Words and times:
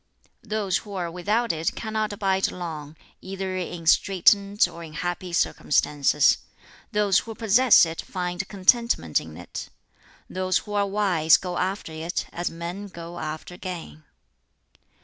"Those 0.41 0.77
who 0.77 0.93
are 0.95 1.11
without 1.11 1.51
it 1.51 1.75
cannot 1.75 2.11
abide 2.11 2.51
long, 2.51 2.95
either 3.21 3.55
in 3.55 3.83
straitened 3.85 4.67
or 4.67 4.83
in 4.83 4.93
happy 4.93 5.31
circumstances. 5.31 6.39
Those 6.91 7.19
who 7.19 7.35
possess 7.35 7.85
it 7.85 8.01
find 8.01 8.47
contentment 8.49 9.21
in 9.21 9.37
it. 9.37 9.69
Those 10.27 10.57
who 10.57 10.73
are 10.73 10.87
wise 10.87 11.37
go 11.37 11.59
after 11.59 11.91
it 11.91 12.25
as 12.33 12.49
men 12.49 12.87
go 12.87 13.19
after 13.19 13.57
gain. 13.57 14.03